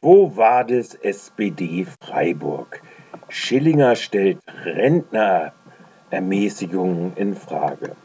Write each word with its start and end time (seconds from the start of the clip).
Quo 0.00 0.36
vadis 0.36 0.94
SPD 0.94 1.84
Freiburg? 2.00 2.80
Schillinger 3.28 3.96
stellt 3.96 4.38
Rentnerermäßigungen 4.64 7.16
in 7.16 7.34
Frage. 7.34 7.96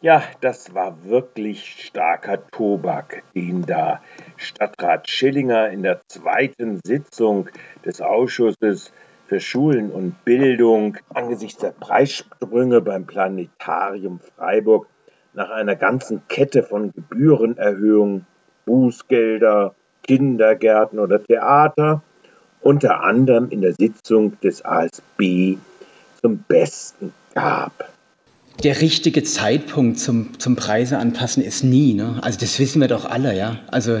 Ja, 0.00 0.22
das 0.40 0.74
war 0.74 1.04
wirklich 1.04 1.84
starker 1.84 2.46
Tobak, 2.50 3.24
den 3.34 3.66
da 3.66 4.00
Stadtrat 4.38 5.10
Schillinger 5.10 5.68
in 5.68 5.82
der 5.82 6.00
zweiten 6.08 6.80
Sitzung 6.82 7.50
des 7.84 8.00
Ausschusses 8.00 8.90
für 9.26 9.40
Schulen 9.40 9.90
und 9.90 10.24
Bildung 10.24 10.96
angesichts 11.12 11.60
der 11.60 11.72
Preissprünge 11.72 12.80
beim 12.80 13.06
Planetarium 13.06 14.18
Freiburg 14.18 14.88
nach 15.34 15.50
einer 15.50 15.76
ganzen 15.76 16.26
Kette 16.28 16.62
von 16.62 16.90
Gebührenerhöhungen, 16.92 18.24
Bußgelder, 18.64 19.74
Kindergärten 20.08 20.98
oder 20.98 21.22
Theater, 21.22 22.02
unter 22.62 23.04
anderem 23.04 23.50
in 23.50 23.60
der 23.60 23.74
Sitzung 23.74 24.40
des 24.40 24.64
ASB 24.64 25.58
zum 26.20 26.38
Besten 26.48 27.12
gab 27.34 27.88
der 28.64 28.80
richtige 28.80 29.22
Zeitpunkt 29.22 30.00
zum, 30.00 30.38
zum 30.40 30.56
Preise 30.56 30.98
anpassen 30.98 31.42
ist 31.42 31.62
nie. 31.62 31.94
Ne? 31.94 32.18
Also 32.22 32.40
das 32.40 32.58
wissen 32.58 32.80
wir 32.80 32.88
doch 32.88 33.04
alle, 33.04 33.36
ja. 33.36 33.60
Also 33.70 34.00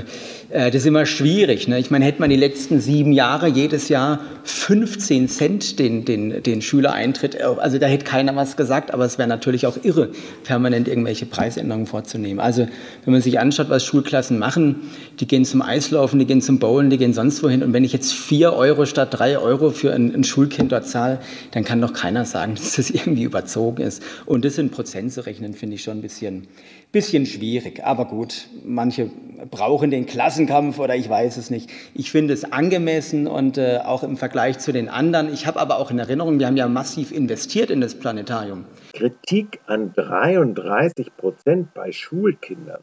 das 0.50 0.74
ist 0.76 0.86
immer 0.86 1.04
schwierig. 1.04 1.68
Ne? 1.68 1.78
Ich 1.78 1.90
meine, 1.90 2.06
hätte 2.06 2.20
man 2.20 2.30
die 2.30 2.36
letzten 2.36 2.80
sieben 2.80 3.12
Jahre 3.12 3.48
jedes 3.48 3.90
Jahr 3.90 4.20
15 4.44 5.28
Cent 5.28 5.78
den, 5.78 6.06
den, 6.06 6.42
den 6.42 6.62
Schülereintritt, 6.62 7.34
äh, 7.34 7.42
also 7.42 7.78
da 7.78 7.86
hätte 7.86 8.06
keiner 8.06 8.34
was 8.34 8.56
gesagt, 8.56 8.94
aber 8.94 9.04
es 9.04 9.18
wäre 9.18 9.28
natürlich 9.28 9.66
auch 9.66 9.76
irre, 9.82 10.10
permanent 10.44 10.88
irgendwelche 10.88 11.26
Preisänderungen 11.26 11.86
vorzunehmen. 11.86 12.40
Also 12.40 12.66
wenn 13.04 13.12
man 13.12 13.20
sich 13.20 13.38
anschaut, 13.38 13.68
was 13.68 13.84
Schulklassen 13.84 14.38
machen, 14.38 14.88
die 15.20 15.26
gehen 15.26 15.44
zum 15.44 15.60
Eislaufen, 15.60 16.18
die 16.18 16.24
gehen 16.24 16.40
zum 16.40 16.58
Bowlen, 16.58 16.88
die 16.88 16.96
gehen 16.96 17.12
sonst 17.12 17.42
wohin. 17.42 17.62
Und 17.62 17.74
wenn 17.74 17.84
ich 17.84 17.92
jetzt 17.92 18.14
vier 18.14 18.54
Euro 18.54 18.86
statt 18.86 19.08
drei 19.10 19.38
Euro 19.38 19.68
für 19.68 19.92
ein, 19.92 20.14
ein 20.14 20.24
Schulkind 20.24 20.72
dort 20.72 20.86
zahle, 20.86 21.20
dann 21.50 21.64
kann 21.64 21.82
doch 21.82 21.92
keiner 21.92 22.24
sagen, 22.24 22.54
dass 22.56 22.76
das 22.76 22.88
irgendwie 22.88 23.24
überzogen 23.24 23.82
ist. 23.82 24.02
Und 24.24 24.46
das 24.46 24.56
in 24.56 24.70
Prozent 24.70 25.12
zu 25.12 25.26
rechnen, 25.26 25.52
finde 25.52 25.74
ich 25.74 25.82
schon 25.82 25.98
ein 25.98 26.02
bisschen, 26.02 26.46
bisschen 26.90 27.26
schwierig. 27.26 27.84
Aber 27.84 28.06
gut, 28.06 28.48
manche 28.64 29.10
brauchen 29.50 29.90
den 29.90 30.06
Klassenkampf 30.38 30.78
oder 30.78 30.94
ich 30.94 31.08
weiß 31.08 31.36
es 31.36 31.50
nicht. 31.50 31.70
Ich 31.94 32.10
finde 32.10 32.32
es 32.32 32.52
angemessen 32.52 33.26
und 33.26 33.58
äh, 33.58 33.80
auch 33.84 34.04
im 34.04 34.16
Vergleich 34.16 34.58
zu 34.58 34.72
den 34.72 34.88
anderen. 34.88 35.32
Ich 35.32 35.46
habe 35.46 35.58
aber 35.58 35.78
auch 35.78 35.90
in 35.90 35.98
Erinnerung, 35.98 36.38
wir 36.38 36.46
haben 36.46 36.56
ja 36.56 36.68
massiv 36.68 37.10
investiert 37.10 37.70
in 37.70 37.80
das 37.80 37.98
Planetarium. 37.98 38.64
Kritik 38.92 39.60
an 39.66 39.92
33 39.94 41.16
Prozent 41.16 41.74
bei 41.74 41.90
Schulkindern, 41.90 42.82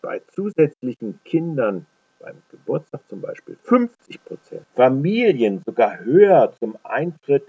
bei 0.00 0.20
zusätzlichen 0.32 1.18
Kindern 1.24 1.86
beim 2.20 2.36
Geburtstag 2.50 3.00
zum 3.08 3.20
Beispiel 3.20 3.56
50 3.62 4.24
Prozent, 4.24 4.62
Familien 4.74 5.62
sogar 5.66 5.98
höher 6.04 6.52
zum 6.58 6.76
Eintritt 6.84 7.48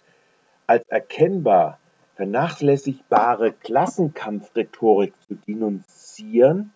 als 0.65 0.83
erkennbar 0.89 1.79
vernachlässigbare 2.15 3.53
Klassenkampfrhetorik 3.53 5.13
zu 5.27 5.35
denunzieren, 5.35 6.73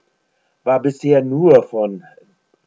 war 0.64 0.80
bisher 0.80 1.24
nur 1.24 1.64
von 1.64 2.04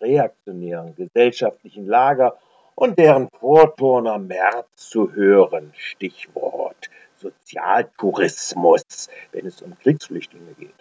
reaktionären 0.05 0.95
gesellschaftlichen 0.95 1.87
Lager 1.87 2.39
und 2.75 2.99
deren 2.99 3.29
Vorturner 3.41 4.19
März 4.19 4.69
zu 4.77 5.13
hören. 5.13 5.73
Stichwort 5.77 6.91
Sozialtourismus, 7.17 9.09
wenn 9.33 9.47
es 9.47 9.63
um 9.63 9.79
Kriegsflüchtlinge 9.79 10.53
geht. 10.59 10.75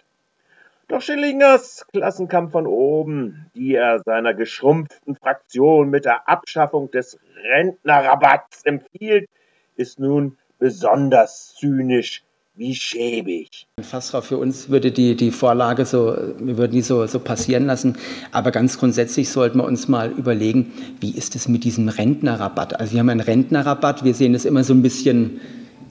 Doch 0.88 1.00
Schillingers 1.00 1.86
Klassenkampf 1.92 2.52
von 2.52 2.66
oben, 2.66 3.50
die 3.54 3.74
er 3.74 4.00
seiner 4.00 4.34
geschrumpften 4.34 5.16
Fraktion 5.16 5.88
mit 5.88 6.04
der 6.04 6.28
Abschaffung 6.28 6.90
des 6.90 7.18
Rentnerrabatts 7.42 8.64
empfiehlt, 8.64 9.28
ist 9.76 9.98
nun 9.98 10.36
besonders 10.58 11.54
zynisch 11.54 12.22
wie 12.56 12.74
schäbig. 12.74 13.66
Fast 13.80 14.14
für 14.16 14.38
uns 14.38 14.68
würde 14.68 14.92
die, 14.92 15.16
die 15.16 15.32
Vorlage 15.32 15.84
so, 15.84 16.16
wir 16.38 16.56
würden 16.56 16.72
die 16.72 16.82
so, 16.82 17.06
so 17.06 17.18
passieren 17.18 17.66
lassen. 17.66 17.96
Aber 18.30 18.52
ganz 18.52 18.78
grundsätzlich 18.78 19.28
sollten 19.28 19.58
wir 19.58 19.64
uns 19.64 19.88
mal 19.88 20.12
überlegen, 20.12 20.72
wie 21.00 21.10
ist 21.10 21.34
es 21.34 21.48
mit 21.48 21.64
diesem 21.64 21.88
Rentnerrabatt? 21.88 22.78
Also 22.78 22.92
wir 22.92 23.00
haben 23.00 23.08
einen 23.08 23.20
Rentnerrabatt, 23.20 24.04
wir 24.04 24.14
sehen 24.14 24.34
das 24.34 24.44
immer 24.44 24.62
so 24.62 24.72
ein 24.72 24.82
bisschen, 24.82 25.40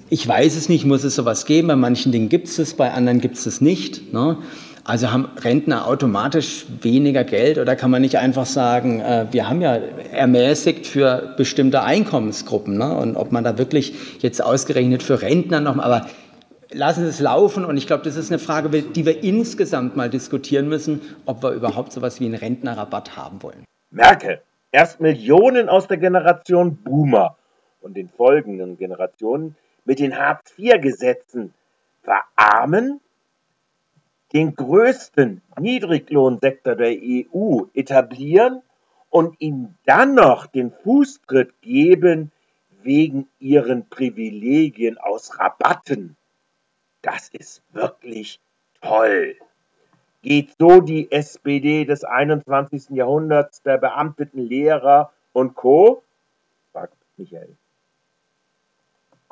ich 0.09 0.25
weiß 0.25 0.55
es 0.55 0.69
nicht, 0.69 0.85
muss 0.85 1.03
es 1.03 1.15
sowas 1.15 1.45
geben, 1.45 1.67
bei 1.67 1.75
manchen 1.75 2.13
Dingen 2.13 2.29
gibt 2.29 2.47
es 2.47 2.59
es, 2.59 2.75
bei 2.75 2.91
anderen 2.91 3.19
gibt 3.19 3.35
es 3.35 3.45
es 3.45 3.59
nicht. 3.59 4.13
Ne? 4.13 4.37
Also 4.85 5.11
haben 5.11 5.27
Rentner 5.41 5.87
automatisch 5.87 6.65
weniger 6.81 7.25
Geld 7.25 7.57
oder 7.57 7.75
kann 7.75 7.91
man 7.91 8.01
nicht 8.01 8.17
einfach 8.17 8.45
sagen, 8.45 9.01
äh, 9.01 9.27
wir 9.31 9.49
haben 9.49 9.61
ja 9.61 9.75
ermäßigt 10.11 10.87
für 10.87 11.33
bestimmte 11.35 11.83
Einkommensgruppen 11.83 12.77
ne? 12.77 12.95
und 12.95 13.17
ob 13.17 13.33
man 13.33 13.43
da 13.43 13.57
wirklich 13.57 13.93
jetzt 14.19 14.41
ausgerechnet 14.41 15.03
für 15.03 15.21
Rentner 15.21 15.59
noch, 15.59 15.77
aber 15.77 16.05
lassen 16.73 17.03
Sie 17.03 17.09
es 17.09 17.19
laufen 17.19 17.65
und 17.65 17.77
ich 17.77 17.87
glaube, 17.87 18.03
das 18.03 18.15
ist 18.15 18.31
eine 18.31 18.39
Frage, 18.39 18.69
die 18.69 19.05
wir 19.05 19.23
insgesamt 19.23 19.95
mal 19.95 20.09
diskutieren 20.09 20.67
müssen, 20.67 21.01
ob 21.25 21.43
wir 21.43 21.51
überhaupt 21.51 21.91
so 21.91 21.99
etwas 21.99 22.19
wie 22.19 22.25
einen 22.25 22.35
Rentnerrabatt 22.35 23.15
haben 23.15 23.41
wollen. 23.41 23.65
Merkel, 23.91 24.41
erst 24.71 24.99
Millionen 24.99 25.69
aus 25.69 25.87
der 25.87 25.97
Generation 25.97 26.75
Boomer 26.77 27.37
und 27.81 27.95
den 27.95 28.09
folgenden 28.09 28.77
Generationen 28.77 29.55
mit 29.85 29.99
den 29.99 30.17
Hartz-IV-Gesetzen 30.17 31.53
verarmen 32.01 32.99
den 34.33 34.55
größten 34.55 35.41
Niedriglohnsektor 35.59 36.75
der 36.75 36.97
EU 36.97 37.65
etablieren 37.73 38.63
und 39.09 39.39
ihm 39.39 39.75
dann 39.85 40.15
noch 40.15 40.47
den 40.47 40.71
Fußtritt 40.71 41.61
geben 41.61 42.31
wegen 42.81 43.27
ihren 43.39 43.87
Privilegien 43.87 44.97
aus 44.97 45.39
Rabatten. 45.39 46.17
Das 47.03 47.29
ist 47.29 47.61
wirklich 47.73 48.39
toll. 48.81 49.35
Geht 50.21 50.55
so 50.57 50.79
die 50.79 51.11
SPD 51.11 51.83
des 51.83 52.05
21. 52.05 52.91
Jahrhunderts 52.91 53.61
der 53.61 53.77
beamteten 53.77 54.39
Lehrer 54.39 55.11
und 55.33 55.53
Co? 55.53 56.03
fragt 56.71 56.95
Michael. 57.17 57.57